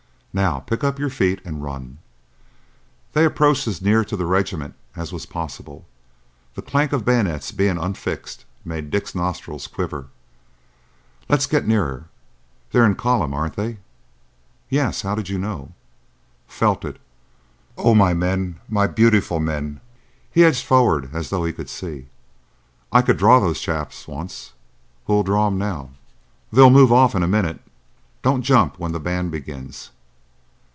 [0.33, 1.97] "Now pick up your feet and run."
[3.11, 5.85] They approached as near to the regiment as was possible.
[6.55, 10.07] The clank of bayonets being unfixed made Dick's nostrils quiver.
[11.27, 12.05] "Let's get nearer.
[12.71, 13.79] They're in column, aren't they?"
[14.69, 15.01] "Yes.
[15.01, 15.73] How did you know?"
[16.47, 16.97] "Felt it.
[17.77, 19.81] Oh, my men!—my beautiful men!"
[20.31, 22.07] He edged forward as though he could see.
[22.89, 24.53] "I could draw those chaps once.
[25.07, 25.89] Who'll draw 'em now?"
[26.53, 27.59] "They'll move off in a minute.
[28.21, 29.89] Don't jump when the band begins."